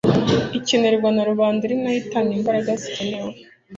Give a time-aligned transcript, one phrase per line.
[0.57, 3.31] ikemerwa na rubanda ari nayo itanga imbaraga zikenewe